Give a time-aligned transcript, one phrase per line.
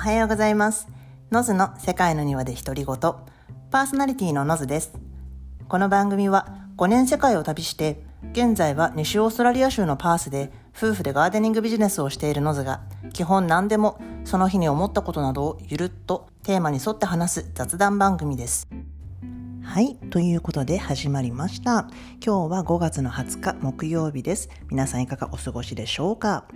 [0.00, 0.88] おはようございます。
[1.30, 2.96] ノズの世界の庭で独り言。
[3.70, 4.94] パーソナリティのノズです。
[5.68, 8.02] この番組は5年世界を旅して、
[8.32, 12.80] 現在は西オーストラリア州のパースで夫婦でガーデニングビジネスをしているノズが、
[13.12, 18.68] 基本何でもその日に思ったことなどをゆるっとテーマに沿って話す雑談番組です。
[19.62, 19.96] はい。
[20.08, 21.90] ということで始まりました。
[22.24, 24.48] 今日は5月の20日木曜日です。
[24.70, 26.46] 皆さんいかがお過ごしでしょうか？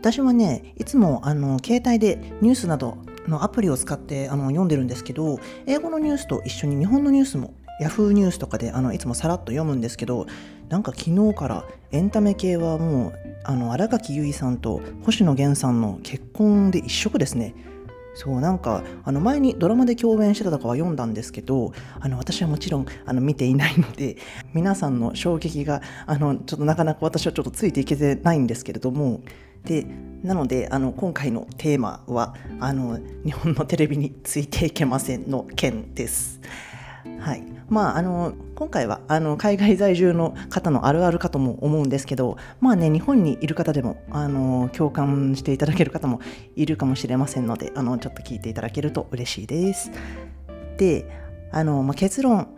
[0.00, 2.96] 私はね、いつもあの携帯でニュースなど
[3.28, 7.52] のアプリを使ってあの読んでるんですけど、英語のニュースと一緒に日本のニュースも
[7.82, 10.26] Yahoo ニュースとかであのいつもさらっと読むんですけど、
[10.70, 13.12] なんか昨日からエンタメ系はもう
[13.44, 17.54] あの新垣結衣さんと星野源さんの結婚で一色ですね。
[18.14, 24.16] そうなんかあの前にドラマで共演してたとかは読んだんですけどあの私はもちろんあの見ていないので
[24.52, 29.20] 皆さんの衝撃があのちょっとなかなか私はちょっとついていけてないんですけれども
[29.64, 29.86] で
[30.22, 36.40] なのであの今回のテーマはあの日本のテレビについていけませんの件です。
[37.18, 46.20] はいまあ、あの今回はあの海外在住の方のあるあるかとも思うんですけど、まあね、日本にいる方でもあの共感していただける方も
[46.56, 49.90] いるかもしれませんのであのちょっと聞いていただけると嬉しいです。
[50.78, 51.06] で
[51.52, 52.54] あの、まあ、結論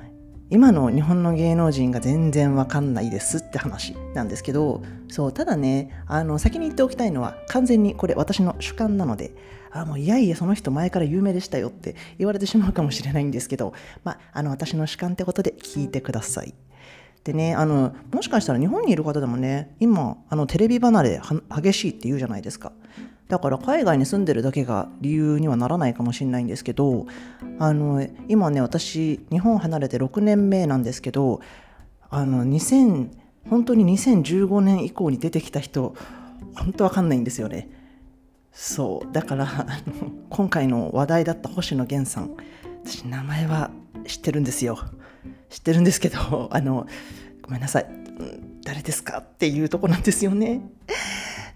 [0.53, 9.34] 今の日本の芸能人が全然わかんないですって話なんですけどそうただねあの先に言っておきたいのは完全にこれ私の主観なので
[9.70, 13.73] あもういやいやその人前から有名でしたよって言われてしまうかもしれないんですけど、
[14.05, 16.53] まあ、あの私の主観ってことで聞いてください。
[17.25, 22.73] でねあのもしかしたら日本にいる方でもね今あのテレビ離れ激しいって言うじゃないですか。
[23.33, 27.06] だから海外に住んでるだけが理由にはならないかもしれないんですけど
[27.58, 31.41] あの今ね私日本離れて6年目なんですけど
[32.11, 33.08] あの2000
[33.48, 35.94] 本当に2015年以降に出てきた人
[36.56, 37.70] 本当わかんないんですよね。
[38.52, 39.11] そう。
[39.11, 42.33] だからあの 今回の話題だった星野源さん
[42.84, 43.70] 私名前は
[44.06, 44.79] 知ってるんですよ。
[45.48, 46.86] 知ってるんですけどあの
[47.40, 47.86] ごめんなさい。
[48.62, 50.61] 誰ですかっていうとこなんですよね。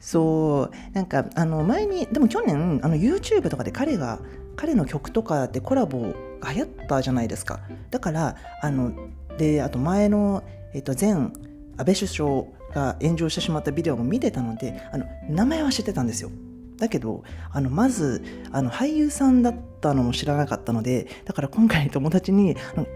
[0.07, 4.21] そうなんかあの前にでも去年あの YouTube とかで彼が
[4.55, 7.59] 彼の曲とかでコラボが流行ったじゃないですか。
[7.91, 8.93] だからあの
[9.37, 10.45] であと前の、
[10.75, 11.33] えっと、前安
[11.79, 16.31] 倍首相が炎上してしまったビデオも見てたのであの名前は知ってたんですよ。
[16.79, 22.57] だけどあのまずあの俳優さんだったのも知らなかったのでだから今回友達に「、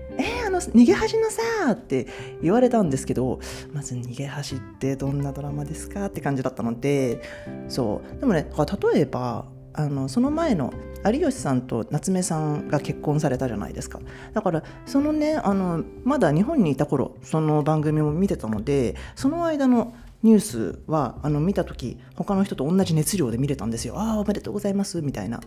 [0.68, 2.06] 逃げ恥のさ」って
[2.42, 3.40] 言われたんですけど
[3.72, 6.06] まず逃げ恥ってどんなドラマですか？
[6.06, 7.22] って感じだったので
[7.68, 8.50] そうでもね
[8.92, 10.72] 例えばあのその前の
[11.06, 14.00] 有吉さんと夏目さんが結婚されたじゃないですか
[14.34, 23.94] だからそのねあのまだ日本にいた頃その番組も見てたのでその間のニュースはあの見た時他の人と同じ熱量で見れたんですよ。
[23.96, 25.40] ああおめでとうございますみたいな。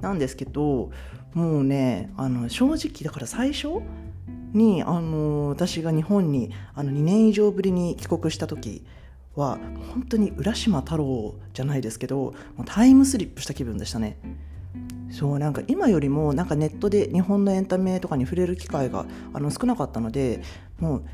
[0.00, 0.90] なんですけど
[1.34, 3.82] もうねあの正直だから最初
[4.54, 8.84] にあの私が日本にあの2年以上ぶりに帰国した時
[9.36, 9.58] は
[9.92, 14.18] 本当に浦島太郎じゃないですけどタイムスリップした気分でしたね。
[15.10, 20.42] そうなんか今よりもなんかネットで日本のエンタメとかに触れる機会があの少なかったので
[20.80, 21.04] も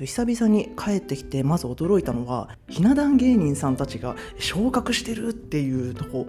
[0.00, 6.26] う久々に帰ってきてまず驚いたのはひな壇芸人さんたちが昇格してるっていうとこ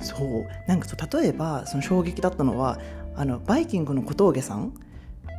[0.00, 2.80] そうなんか例えばその衝撃だったのは
[3.14, 4.72] あのバイキングの小峠さん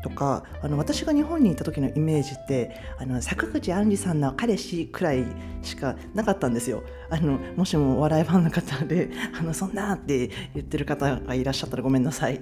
[0.02, 5.26] とかあの私が日本にいた時のイメージってあの坂口杏里さんの彼氏くらい
[5.62, 6.84] しかなかったんですよ。
[7.10, 12.42] あのもしもお笑いファンの方で あのそんなって言ってる方がいらっしゃったらごめんなさい。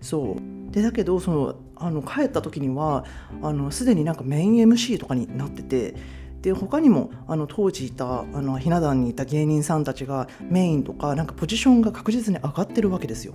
[0.00, 0.72] そう。
[0.72, 3.04] でだけどそのあの帰った時には
[3.42, 5.94] あのすでになんかメイン MC とかになってて
[6.42, 13.34] で他にもあの当時いたあのひな壇にいた芸人さんたちがメインとかなんかポジションが確実に上がってるわけですよ。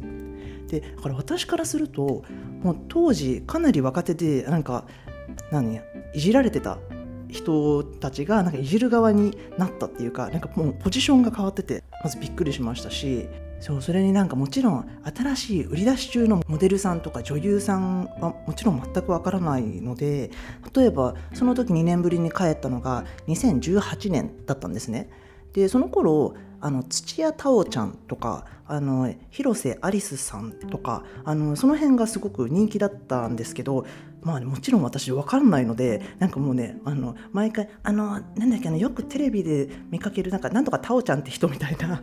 [0.71, 2.23] でだから私からすると
[2.63, 4.85] もう当時かなり若手でなんか
[5.51, 5.81] 何
[6.13, 6.77] いじられてた
[7.27, 13.27] 人たちがなんかいじる側になったっていうかなんかもうポジションが変わっててまずびっくりしましたし
[13.59, 20.31] そうそれになんかもちろん新しい売り出し中のモデルさんとか女優さんはもちろん全くわからないので
[20.75, 25.09] 例えばその時2年ぶりに帰ったのが2018年だったんですね。
[25.53, 33.85] でその頃あの土屋太鳳ちゃんとかあの広瀬アリスさんとかあのその辺がすごく人気だったんですけど、
[34.21, 42.01] まあ、もちろん私分からないのでなんかもうねあの毎回あのなんだっけなよくテレビで見かけるなんかなんとか太鳳ちゃんって人みたいな。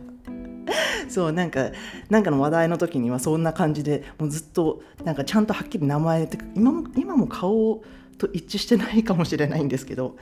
[1.09, 1.71] そうなんか
[2.09, 7.81] なんかの話題の時にはそんな感じでもうずっとなんかちゃんとはっきり名前って今も今も顔
[8.19, 10.17] と一致してないかもしれないんですけど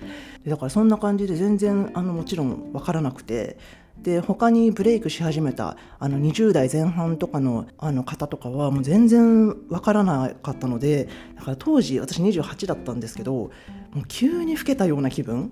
[0.47, 3.57] だからそんな感じで全然あのもちろん分からなくて
[4.03, 13.51] で他にブレイクし始めたあの20代前半とかのあの方とかはもう全然わからなかったのでだから当時私28だったんですけども
[13.97, 15.51] う急に老けたような気分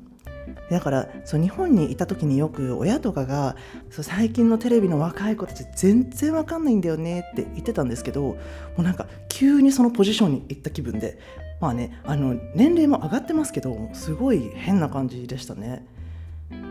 [0.69, 3.55] だからそう日本にいた時によく親とかが
[3.89, 8.37] そう最近のテレビの若い子たち全然わかんないんだよねって言ってたんですけども
[8.77, 11.19] うなんか急にそのポジションに行った気分で
[11.59, 15.85] まあねあの年齢も上がってますけどすごい変な感じでしたね。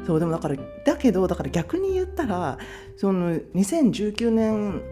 [0.07, 2.59] そうでもだからだけどだから逆に言ったら
[2.97, 4.83] その2019年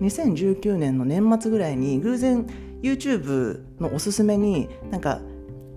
[0.00, 2.46] 2019年の年末ぐらいに偶然
[2.82, 5.20] YouTube のおすすめになんか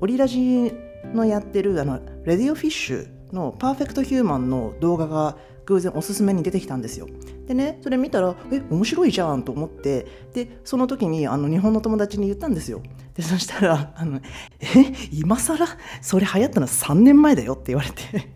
[0.01, 0.71] オリラジ
[1.13, 7.07] のやってるあのレディオフィッシュのパーフェクトヒューマンの動画が偶然おすすめに出てきたんですよ。
[7.47, 12.81] でねそれ見たらえ面白いじゃんと思ってでその時にあの日本の友達に言ったんですよ。
[13.19, 14.21] でそしたらあの
[14.61, 14.65] 「え
[15.11, 15.67] 今更？
[16.01, 18.29] それ流行ったの3年前だよ」って言われて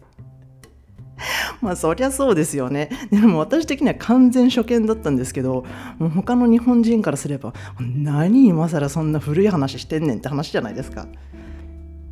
[1.62, 5.64] まあそりゃそうですよねでも私的には完全初見だったんですけど
[6.00, 11.08] もう他の日本人からすれば何今更そんな古い話してんねんって話じゃないですか。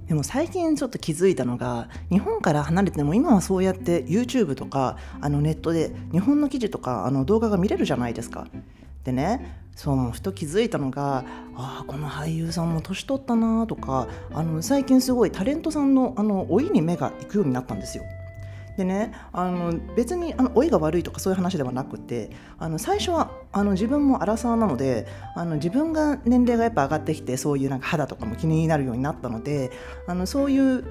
[0.08, 8.48] でも最近ちょっと気づいたのが日本から離れても今はそうやって YouTube とかあのネットで日本の記事とかあの動画が見れるじゃないですか。
[9.04, 11.24] でねそうふと気づいたのが
[11.56, 18.04] ああこの俳優さんも年取ったなとかあの最近すごいタレントさんのあの老いに目が行くようになったんですよ。
[18.78, 29.72] でねあの別にあの老いが悪いとかそういう話ではなくてあの最初はあの自分もアラサーなのであの自分が年齢がやっぱ上がってきてそういうなんか肌とかも気になるようになったので
[30.08, 30.86] あのそういう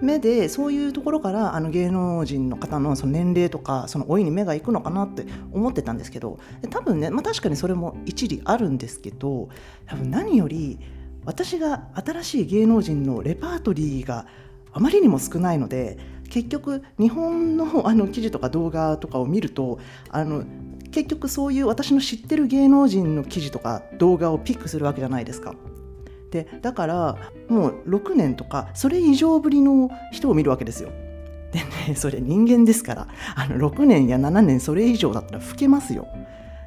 [0.00, 6.38] 目でそういうところからあの芸能人の方のその年齢とかその老いに目がいくのかなって思ってたんですけど
[6.70, 9.48] 多分ね、まあ、確かにそれも一理あるんですけど
[9.86, 10.78] 多分何より
[11.24, 14.26] 私が新しい芸能人のレパートリーが
[14.72, 15.98] あまりにも少ないので
[16.30, 19.80] 結局日本のあの記事とか動画とかを見ると
[20.10, 20.44] あの
[20.90, 25.54] 結局そういう私の知ってる芸能人の記事とか動画をピックするわけじゃないですか。
[26.30, 27.16] でだから
[27.48, 30.90] もう6年とかそれ以上ぶりの人を見るわけですよ。
[31.52, 36.06] でねそれ人間ですからあの6年や7年それ以上だったら老けますよ。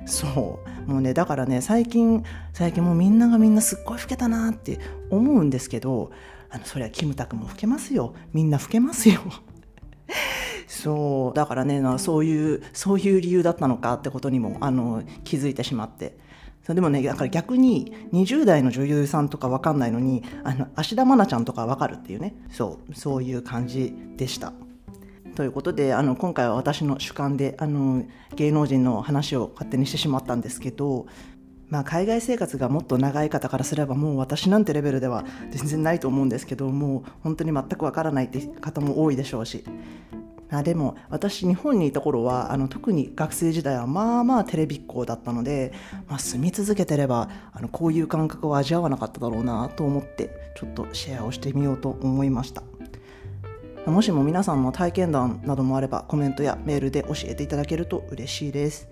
[0.06, 4.80] そうもうねだからね最近最近もうみんながみんなすっごい老けたなって
[5.10, 6.12] 思うんですけど
[6.50, 9.22] あのそれはキムタクも老けますよみんな老けますよ。
[10.68, 16.18] そうだからねそういうそういう理由だったのかってことにもあの気づいてしまって
[16.64, 24.54] そでもねだから逆に20代の女優さんとか分かんないのにあの芦田愛菜ちゃんとか分かるっていうねそうそういう感じでした。
[25.36, 28.06] ということであの今回は私の主観であの
[28.36, 31.08] 芸能人の話を勝手にしてしまったんですけど
[31.74, 39.64] まあ、海外生活がもっと長い方からすればもう私なんてレベルでは全然ないと思うんですけどもう本当に全くわからないって方も多いでしょうし
[40.60, 45.74] あでも私日本にいた頃はあの特に学生時代はまあまあテレビっ子だったので、
[46.08, 52.64] まあ、住み続けてればあのこういう感覚を味わわなかっただろうなと思ってちょっとシェアをしてみようと思いました。
[53.86, 58.88] もしも皆さんの体験談などもあればコメントやメールで教えていただけると嬉しいです。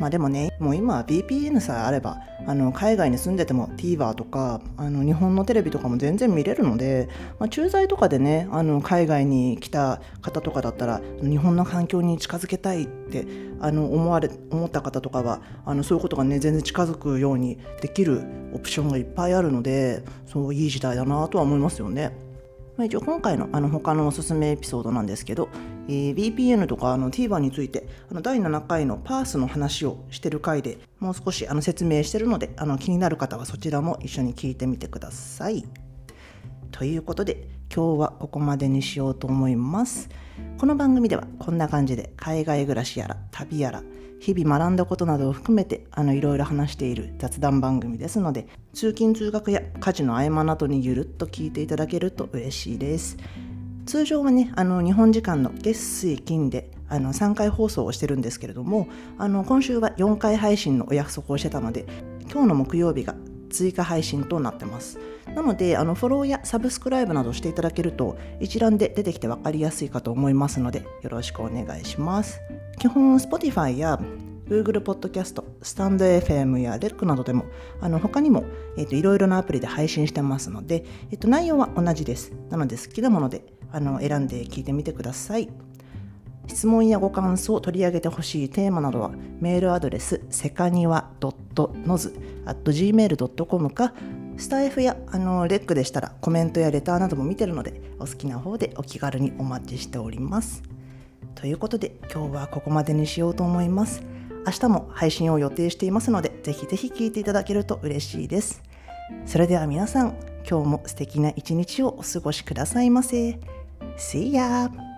[0.00, 13.26] まあでもね、もう今は VPN さえあれば、あの海外に住んでても TVer とか、あの日本のテレビとかも全然見れるので、まあ、駐在とかでね、あの海外に来た方とかだったら、日本の環境に近づけたいって
[13.60, 18.22] あの思われ思った方とかは、あのそういうことがね、全然近づくようにできる
[18.54, 22.29] オプションがいっぱいあるので、そういい時代だなとは思いますよね。
[22.80, 25.50] まあ、一応今回のあの他のおすすめエピソードなんですけど、
[25.86, 35.66] えー、VPN とかあの TVer についてあの第7回のパースの話をしてる回でもう少しあの説明してるのであの気になる方はそちらも一緒に聞いてみてください。
[36.70, 40.08] ということで今日はここまでにしようと思います。
[40.58, 43.82] この番組ではこんな感じで海外暮らしやら旅やら
[44.20, 53.16] 日々学んだことなどを含めてあのいろいろ話している雑談番組ですので通勤通学や家事の合間などにゆるっと聞いていただけると嬉しいです
[53.86, 61.86] 通常はねあの日本時間の月水金であの3回放送をしてるんですけれどもあの今週は4回配信のお約束をしてたので
[62.30, 63.14] 今日の木曜日が
[63.48, 64.98] 追加配信となってます
[65.34, 72.40] なのであのフォローやサブスクライブなどしていただけると一覧で出てきて分かりやすいかと思いますのでよろしくお願いします
[72.78, 74.00] 基本 Spotify や
[74.50, 77.44] Google Podcast、スタンド FM や REC などでも
[77.80, 78.42] あの他にも、
[78.76, 82.32] えーと、いろいろなアプリで配信してますので、えーと、内容は同じです。
[82.50, 85.48] なので好きなものであの選んで聞いてみてください。
[86.48, 93.94] 質問やご感想、取り上げてほしいテーマなどはメールアドレスせかにわ .noz.gmail.com か
[94.40, 100.62] スタイフやあのレックでしたらコメントやレターなども見てるのでお好きな方でお気軽にお待ちしております。
[101.34, 104.02] ということで今日はここまでにしようと思います
[104.46, 108.62] 明日も配信を予定していますのでぜひぜひ聞いていただけると嬉しいです
[109.24, 110.16] それでは皆さん
[110.48, 113.38] 今日も素敵な一日をお過ごしくださいませ
[113.96, 114.89] See ya!